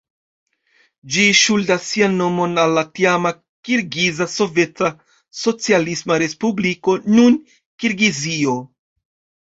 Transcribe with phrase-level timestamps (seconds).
[1.15, 3.33] Ĝi ŝuldas sian nomon al la tiama
[3.69, 4.91] Kirgiza Soveta
[5.45, 7.43] Socialisma Respubliko, nun
[7.81, 8.61] Kirgizio.